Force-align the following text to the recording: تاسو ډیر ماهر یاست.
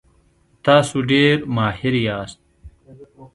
تاسو 0.65 0.95
ډیر 1.11 1.35
ماهر 1.55 1.93
یاست. 2.05 2.39